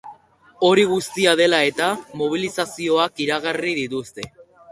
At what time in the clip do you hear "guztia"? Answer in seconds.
0.91-1.33